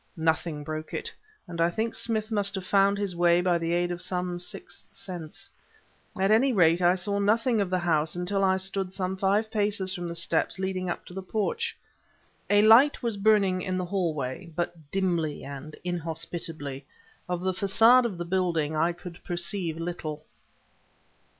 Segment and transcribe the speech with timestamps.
[0.17, 1.13] Nothing broke it,
[1.47, 4.83] and I think Smith must have found his way by the aid of some sixth
[4.91, 5.47] sense.
[6.19, 9.93] At any rate, I saw nothing of the house until I stood some five paces
[9.93, 11.77] from the steps leading up to the porch.
[12.49, 16.83] A light was burning in the hallway, but dimly and inhospitably;
[17.29, 20.25] of the facade of the building I could perceive little.